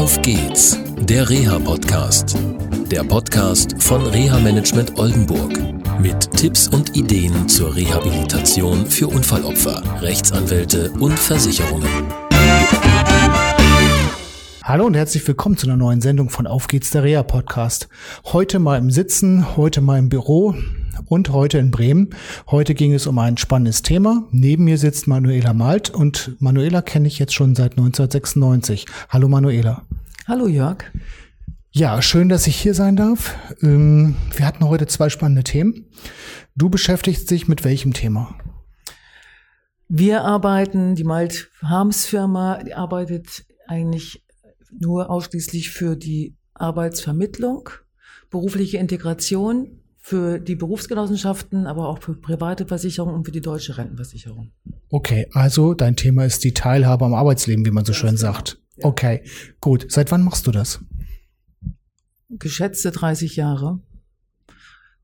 [0.00, 2.34] Auf geht's, der Reha-Podcast.
[2.90, 5.52] Der Podcast von Reha-Management Oldenburg.
[6.00, 11.86] Mit Tipps und Ideen zur Rehabilitation für Unfallopfer, Rechtsanwälte und Versicherungen.
[14.64, 17.90] Hallo und herzlich willkommen zu einer neuen Sendung von Auf geht's, der Reha-Podcast.
[18.24, 20.54] Heute mal im Sitzen, heute mal im Büro
[21.10, 22.10] und heute in Bremen.
[22.50, 24.28] Heute ging es um ein spannendes Thema.
[24.30, 28.86] Neben mir sitzt Manuela Malt und Manuela kenne ich jetzt schon seit 1996.
[29.08, 29.82] Hallo Manuela.
[30.28, 30.84] Hallo Jörg.
[31.72, 33.36] Ja, schön, dass ich hier sein darf.
[33.60, 35.86] Ähm, wir hatten heute zwei spannende Themen.
[36.54, 38.36] Du beschäftigst dich mit welchem Thema?
[39.88, 44.24] Wir arbeiten, die Malt Harms Firma die arbeitet eigentlich
[44.70, 47.68] nur ausschließlich für die Arbeitsvermittlung,
[48.30, 54.50] berufliche Integration für die Berufsgenossenschaften, aber auch für private Versicherungen und für die deutsche Rentenversicherung.
[54.88, 58.60] Okay, also dein Thema ist die Teilhabe am Arbeitsleben, wie man so schön sagt.
[58.74, 58.86] Ja.
[58.86, 59.22] Okay,
[59.60, 59.86] gut.
[59.88, 60.80] Seit wann machst du das?
[62.28, 63.78] Geschätzte 30 Jahre.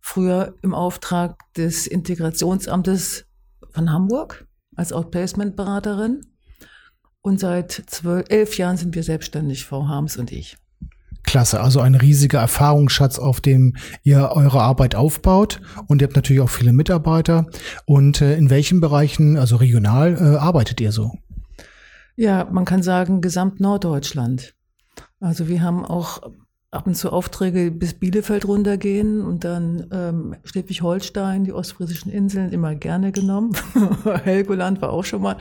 [0.00, 3.26] Früher im Auftrag des Integrationsamtes
[3.70, 6.22] von Hamburg als Outplacement-Beraterin.
[7.22, 10.56] Und seit zwölf, elf Jahren sind wir selbstständig, Frau Harms und ich.
[11.26, 15.60] Klasse, also ein riesiger Erfahrungsschatz, auf dem ihr eure Arbeit aufbaut.
[15.86, 17.46] Und ihr habt natürlich auch viele Mitarbeiter.
[17.84, 21.12] Und äh, in welchen Bereichen, also regional, äh, arbeitet ihr so?
[22.16, 24.54] Ja, man kann sagen, gesamt Norddeutschland.
[25.20, 26.22] Also wir haben auch
[26.70, 32.74] ab und zu Aufträge bis Bielefeld runtergehen und dann ähm, Schleswig-Holstein, die ostfriesischen Inseln immer
[32.74, 33.52] gerne genommen.
[34.24, 35.36] Helgoland war auch schon mal.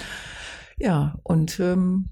[0.78, 2.10] Ja, und ähm,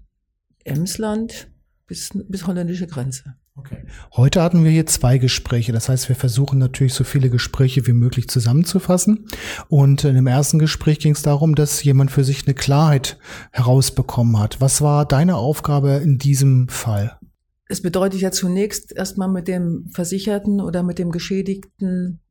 [0.63, 1.49] Emsland
[1.87, 3.35] bis, bis holländische Grenze.
[3.55, 3.85] Okay.
[4.15, 5.71] Heute hatten wir hier zwei Gespräche.
[5.71, 9.27] Das heißt, wir versuchen natürlich so viele Gespräche wie möglich zusammenzufassen.
[9.67, 13.19] Und in dem ersten Gespräch ging es darum, dass jemand für sich eine Klarheit
[13.51, 14.59] herausbekommen hat.
[14.59, 17.19] Was war deine Aufgabe in diesem Fall?
[17.67, 22.21] Es bedeutet ja zunächst erstmal mit dem Versicherten oder mit dem Geschädigten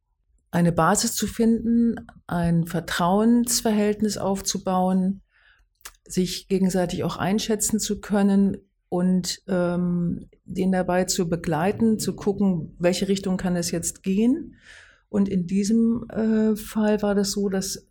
[0.50, 1.94] eine Basis zu finden,
[2.26, 5.22] ein Vertrauensverhältnis aufzubauen,
[6.04, 8.56] sich gegenseitig auch einschätzen zu können,
[8.92, 14.56] und ähm, den dabei zu begleiten, zu gucken, welche Richtung kann es jetzt gehen.
[15.08, 17.88] Und in diesem äh, Fall war das so, dass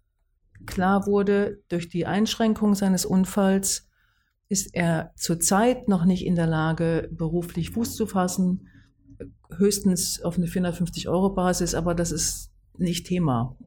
[0.67, 3.89] klar wurde, durch die Einschränkung seines Unfalls
[4.47, 8.67] ist er zurzeit noch nicht in der Lage, beruflich Fuß zu fassen,
[9.57, 13.57] höchstens auf eine 450 Euro Basis, aber das ist nicht Thema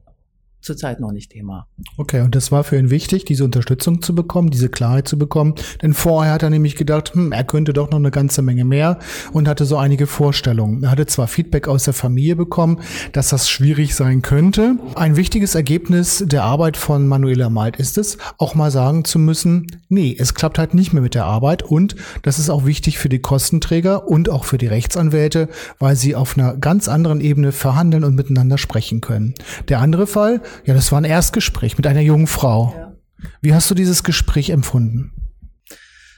[0.65, 1.67] zurzeit noch nicht Thema.
[1.97, 5.55] Okay, und das war für ihn wichtig, diese Unterstützung zu bekommen, diese Klarheit zu bekommen.
[5.81, 8.99] Denn vorher hat er nämlich gedacht, hm, er könnte doch noch eine ganze Menge mehr
[9.31, 10.83] und hatte so einige Vorstellungen.
[10.83, 12.79] Er hatte zwar Feedback aus der Familie bekommen,
[13.13, 14.77] dass das schwierig sein könnte.
[14.95, 19.67] Ein wichtiges Ergebnis der Arbeit von Manuela Malt ist es, auch mal sagen zu müssen,
[19.89, 23.09] nee, es klappt halt nicht mehr mit der Arbeit und das ist auch wichtig für
[23.09, 25.49] die Kostenträger und auch für die Rechtsanwälte,
[25.79, 29.35] weil sie auf einer ganz anderen Ebene verhandeln und miteinander sprechen können.
[29.69, 32.73] Der andere Fall, ja, das war ein Erstgespräch mit einer jungen Frau.
[32.77, 32.95] Ja.
[33.41, 35.11] Wie hast du dieses Gespräch empfunden?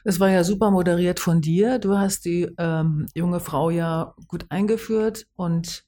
[0.03, 1.79] Es war ja super moderiert von dir.
[1.79, 5.83] Du hast die ähm, junge Frau ja gut eingeführt und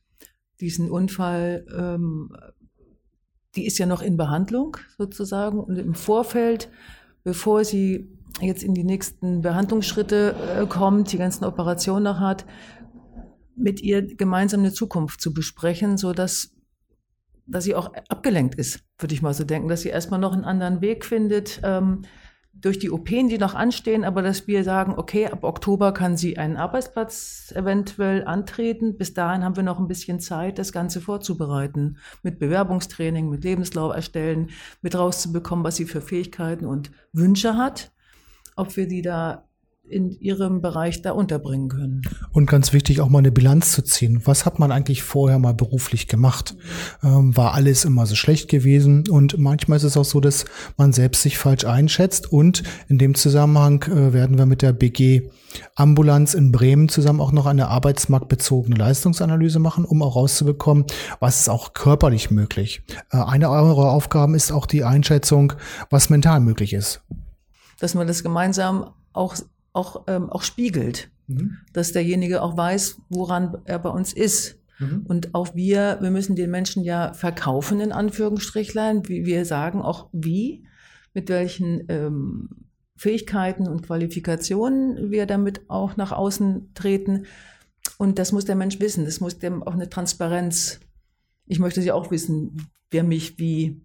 [0.59, 2.35] diesen Unfall, ähm,
[3.55, 5.59] die ist ja noch in Behandlung sozusagen.
[5.59, 6.69] Und im Vorfeld,
[7.23, 8.09] bevor sie
[8.41, 12.45] jetzt in die nächsten Behandlungsschritte äh, kommt, die ganzen Operationen noch hat,
[13.55, 16.51] mit ihr gemeinsam eine Zukunft zu besprechen, so dass
[17.51, 20.45] dass sie auch abgelenkt ist, würde ich mal so denken, dass sie erstmal noch einen
[20.45, 22.03] anderen Weg findet ähm,
[22.53, 26.37] durch die OPen, die noch anstehen, aber dass wir sagen, okay, ab Oktober kann sie
[26.37, 28.97] einen Arbeitsplatz eventuell antreten.
[28.97, 33.95] Bis dahin haben wir noch ein bisschen Zeit, das Ganze vorzubereiten, mit Bewerbungstraining, mit Lebenslauf
[33.95, 34.49] erstellen,
[34.81, 37.91] mit rauszubekommen, was sie für Fähigkeiten und Wünsche hat,
[38.55, 39.48] ob wir die da
[39.89, 42.01] in ihrem Bereich da unterbringen können.
[42.31, 44.21] Und ganz wichtig, auch mal eine Bilanz zu ziehen.
[44.25, 46.55] Was hat man eigentlich vorher mal beruflich gemacht?
[47.03, 49.07] Ähm, war alles immer so schlecht gewesen?
[49.09, 50.45] Und manchmal ist es auch so, dass
[50.77, 52.31] man selbst sich falsch einschätzt.
[52.31, 55.29] Und in dem Zusammenhang äh, werden wir mit der BG
[55.75, 60.85] Ambulanz in Bremen zusammen auch noch eine arbeitsmarktbezogene Leistungsanalyse machen, um auch rauszubekommen,
[61.19, 62.83] was ist auch körperlich möglich.
[63.11, 65.53] Äh, eine eurer Aufgaben ist auch die Einschätzung,
[65.89, 67.01] was mental möglich ist.
[67.79, 69.35] Dass man das gemeinsam auch
[69.79, 71.57] auch, ähm, auch spiegelt, mhm.
[71.73, 74.57] dass derjenige auch weiß, woran er bei uns ist.
[74.79, 75.05] Mhm.
[75.07, 80.09] Und auch wir, wir müssen den Menschen ja verkaufen, in Anführungsstrichlein, wie wir sagen auch
[80.11, 80.65] wie,
[81.13, 82.49] mit welchen ähm,
[82.95, 87.25] Fähigkeiten und Qualifikationen wir damit auch nach außen treten.
[87.97, 89.05] Und das muss der Mensch wissen.
[89.05, 90.79] Das muss dem auch eine Transparenz.
[91.45, 93.81] Ich möchte sie auch wissen, wer mich wie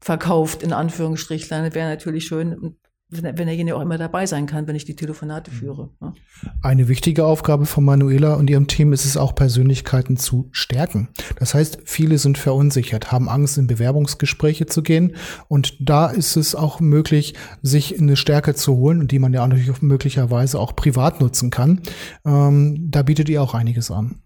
[0.00, 1.64] verkauft, in Anführungsstrichlein.
[1.64, 2.76] Das wäre natürlich schön.
[3.10, 5.90] Wenn derjenige auch immer dabei sein kann, wenn ich die Telefonate führe.
[6.00, 6.14] Ne?
[6.62, 11.08] Eine wichtige Aufgabe von Manuela und ihrem Team ist es auch, Persönlichkeiten zu stärken.
[11.38, 15.16] Das heißt, viele sind verunsichert, haben Angst, in Bewerbungsgespräche zu gehen.
[15.48, 19.82] Und da ist es auch möglich, sich eine Stärke zu holen, die man ja natürlich
[19.82, 21.80] möglicherweise auch privat nutzen kann.
[22.24, 24.22] Ähm, da bietet ihr auch einiges an.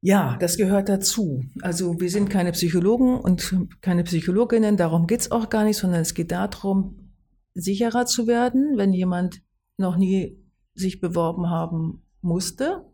[0.00, 1.42] Ja, das gehört dazu.
[1.60, 6.14] Also wir sind keine Psychologen und keine Psychologinnen, darum geht's auch gar nicht, sondern es
[6.14, 7.07] geht darum,
[7.54, 9.42] sicherer zu werden, wenn jemand
[9.76, 10.38] noch nie
[10.74, 12.84] sich beworben haben musste,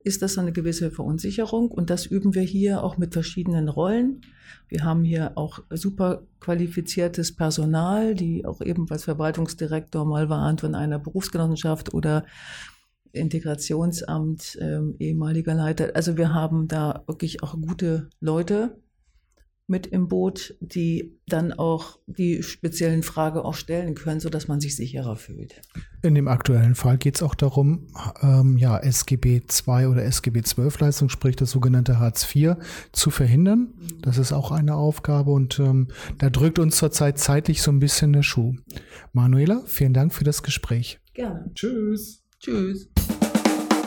[0.00, 4.22] ist das eine gewisse Verunsicherung und das üben wir hier auch mit verschiedenen Rollen.
[4.68, 10.98] Wir haben hier auch super qualifiziertes Personal, die auch ebenfalls Verwaltungsdirektor mal waren von einer
[10.98, 12.24] Berufsgenossenschaft oder
[13.12, 15.90] Integrationsamt, äh, ehemaliger Leiter.
[15.94, 18.78] Also wir haben da wirklich auch gute Leute
[19.68, 24.60] mit im Boot, die dann auch die speziellen Fragen auch stellen können, so dass man
[24.60, 25.60] sich sicherer fühlt.
[26.02, 27.86] In dem aktuellen Fall geht es auch darum,
[28.22, 32.56] ähm, ja, SGB II oder SGB XII Leistung, sprich das sogenannte Hartz IV,
[32.92, 33.74] zu verhindern.
[34.00, 35.88] Das ist auch eine Aufgabe und ähm,
[36.18, 38.54] da drückt uns zurzeit zeitlich so ein bisschen der Schuh.
[39.12, 40.98] Manuela, vielen Dank für das Gespräch.
[41.12, 41.50] Gerne.
[41.54, 42.24] Tschüss.
[42.40, 42.88] Tschüss.